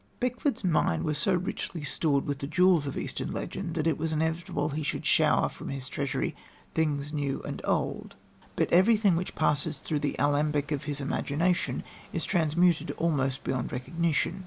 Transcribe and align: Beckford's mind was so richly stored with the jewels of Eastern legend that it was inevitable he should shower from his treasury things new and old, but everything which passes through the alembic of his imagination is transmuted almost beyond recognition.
Beckford's 0.19 0.63
mind 0.63 1.03
was 1.03 1.19
so 1.19 1.35
richly 1.35 1.83
stored 1.83 2.25
with 2.25 2.39
the 2.39 2.47
jewels 2.47 2.87
of 2.87 2.97
Eastern 2.97 3.31
legend 3.31 3.75
that 3.75 3.85
it 3.85 3.99
was 3.99 4.11
inevitable 4.11 4.69
he 4.69 4.81
should 4.81 5.05
shower 5.05 5.47
from 5.47 5.69
his 5.69 5.87
treasury 5.87 6.35
things 6.73 7.13
new 7.13 7.43
and 7.43 7.61
old, 7.65 8.15
but 8.55 8.73
everything 8.73 9.15
which 9.15 9.35
passes 9.35 9.77
through 9.77 9.99
the 9.99 10.15
alembic 10.17 10.71
of 10.71 10.85
his 10.85 11.01
imagination 11.01 11.83
is 12.13 12.25
transmuted 12.25 12.89
almost 12.97 13.43
beyond 13.43 13.71
recognition. 13.71 14.39